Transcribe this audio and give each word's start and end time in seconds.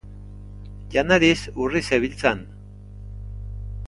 Janariz 0.95 1.43
urri 1.65 1.83
zebiltzan. 1.89 2.41